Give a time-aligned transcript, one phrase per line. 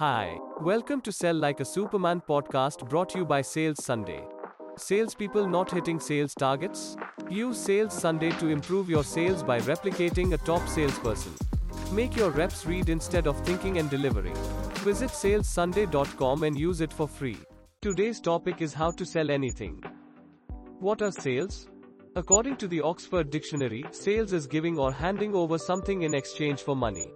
[0.00, 4.24] Hi, welcome to Sell Like a Superman podcast brought to you by Sales Sunday.
[4.78, 6.96] Salespeople not hitting sales targets?
[7.28, 11.34] Use Sales Sunday to improve your sales by replicating a top salesperson.
[11.92, 14.34] Make your reps read instead of thinking and delivering.
[14.86, 17.36] Visit salessunday.com and use it for free.
[17.82, 19.84] Today's topic is how to sell anything.
[20.78, 21.68] What are sales?
[22.16, 26.74] According to the Oxford Dictionary, sales is giving or handing over something in exchange for
[26.74, 27.12] money.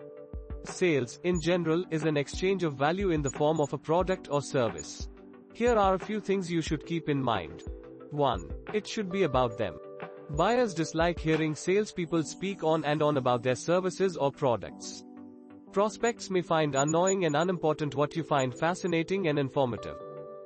[0.66, 4.40] Sales, in general, is an exchange of value in the form of a product or
[4.40, 5.08] service.
[5.52, 7.62] Here are a few things you should keep in mind.
[8.10, 8.48] 1.
[8.72, 9.76] It should be about them.
[10.30, 15.04] Buyers dislike hearing salespeople speak on and on about their services or products.
[15.70, 19.96] Prospects may find annoying and unimportant what you find fascinating and informative.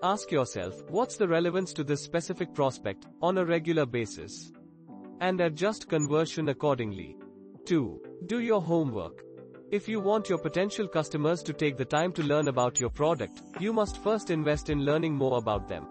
[0.03, 4.53] Ask yourself, what's the relevance to this specific prospect, on a regular basis?
[5.21, 7.17] And adjust conversion accordingly.
[7.67, 8.01] 2.
[8.27, 9.23] Do your homework.
[9.71, 13.43] If you want your potential customers to take the time to learn about your product,
[13.61, 15.87] you must first invest in learning more about them.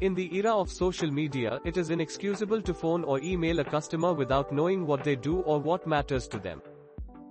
[0.00, 4.14] In the era of social media, it is inexcusable to phone or email a customer
[4.14, 6.62] without knowing what they do or what matters to them.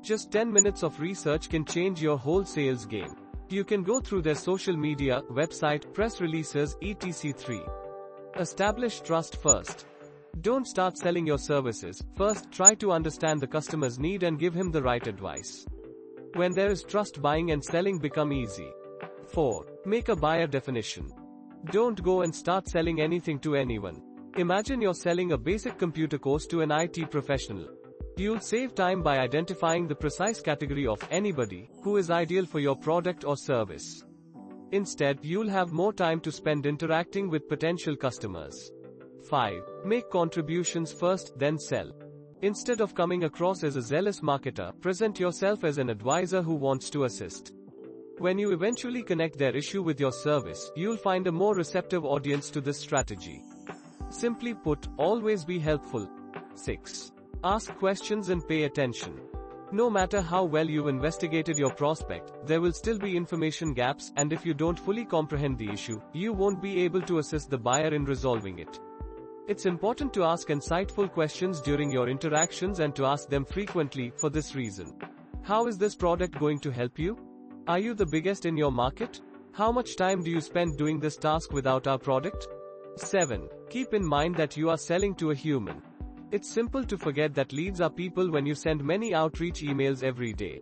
[0.04, 3.16] Just 10 minutes of research can change your whole sales game.
[3.50, 7.34] You can go through their social media, website, press releases, etc.
[7.34, 7.62] 3.
[8.38, 9.88] Establish trust first.
[10.40, 14.72] Don't start selling your services, first try to understand the customer's need and give him
[14.72, 15.68] the right advice.
[16.36, 18.70] When there is trust buying and selling become easy.
[19.28, 19.66] 4.
[19.86, 21.12] Make a buyer definition.
[21.66, 24.02] Don't go and start selling anything to anyone.
[24.38, 27.68] Imagine you're selling a basic computer course to an IT professional.
[28.18, 32.76] You'll save time by identifying the precise category of anybody who is ideal for your
[32.76, 34.04] product or service.
[34.72, 38.72] Instead, you'll have more time to spend interacting with potential customers.
[39.30, 39.62] 5.
[39.86, 41.92] Make contributions first, then sell.
[42.42, 46.90] Instead of coming across as a zealous marketer, present yourself as an advisor who wants
[46.90, 47.54] to assist.
[48.18, 52.50] When you eventually connect their issue with your service, you'll find a more receptive audience
[52.52, 53.42] to this strategy.
[54.10, 56.10] Simply put, always be helpful.
[56.56, 57.12] 6.
[57.44, 59.20] Ask questions and pay attention.
[59.72, 64.34] No matter how well you've investigated your prospect, there will still be information gaps, and
[64.34, 67.94] if you don't fully comprehend the issue, you won't be able to assist the buyer
[67.94, 68.80] in resolving it.
[69.52, 74.30] It's important to ask insightful questions during your interactions and to ask them frequently for
[74.30, 74.98] this reason.
[75.44, 77.18] How is this product going to help you?
[77.68, 79.20] Are you the biggest in your market?
[79.52, 82.48] How much time do you spend doing this task without our product?
[82.96, 83.50] 7.
[83.70, 85.82] Keep in mind that you are selling to a human.
[86.32, 90.32] It's simple to forget that leads are people when you send many outreach emails every
[90.32, 90.62] day.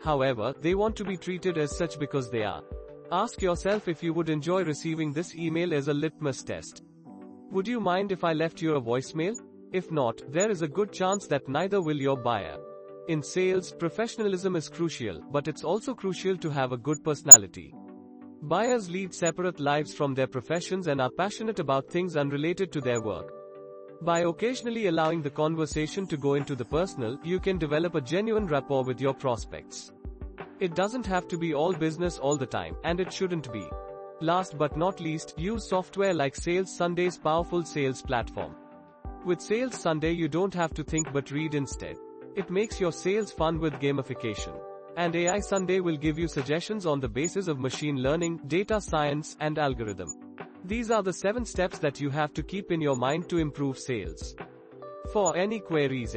[0.00, 2.62] However, they want to be treated as such because they are.
[3.10, 6.84] Ask yourself if you would enjoy receiving this email as a litmus test.
[7.52, 9.34] Would you mind if I left you a voicemail?
[9.72, 12.56] If not, there is a good chance that neither will your buyer.
[13.08, 17.74] In sales, professionalism is crucial, but it's also crucial to have a good personality.
[18.40, 23.02] Buyers lead separate lives from their professions and are passionate about things unrelated to their
[23.02, 23.30] work.
[24.00, 28.46] By occasionally allowing the conversation to go into the personal, you can develop a genuine
[28.46, 29.92] rapport with your prospects.
[30.58, 33.68] It doesn't have to be all business all the time, and it shouldn't be.
[34.22, 38.54] Last but not least, use software like Sales Sunday's powerful sales platform.
[39.26, 41.96] With Sales Sunday, you don't have to think but read instead.
[42.36, 44.54] It makes your sales fun with gamification.
[44.96, 49.36] And AI Sunday will give you suggestions on the basis of machine learning, data science,
[49.40, 50.14] and algorithm.
[50.64, 53.76] These are the 7 steps that you have to keep in your mind to improve
[53.76, 54.36] sales.
[55.12, 56.16] For any queries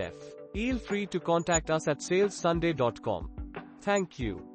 [0.54, 3.32] feel free to contact us at salessunday.com.
[3.82, 4.48] Thank you.